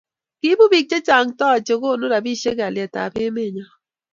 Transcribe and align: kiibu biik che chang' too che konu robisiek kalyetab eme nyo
kiibu 0.39 0.65
biik 0.71 0.85
che 0.89 0.99
chang' 1.07 1.31
too 1.39 1.57
che 1.65 1.75
konu 1.81 2.05
robisiek 2.11 2.57
kalyetab 2.59 3.13
eme 3.25 3.43
nyo 3.55 3.65